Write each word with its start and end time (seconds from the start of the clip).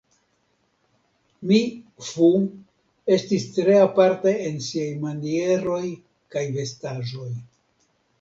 Mi 1.49 1.57
Fu 2.07 2.29
estis 3.15 3.45
tre 3.57 3.75
aparta 3.81 4.33
en 4.47 4.57
siaj 4.69 4.87
manieroj 5.05 5.83
kaj 6.37 6.45
vestaĵoj. 6.57 7.29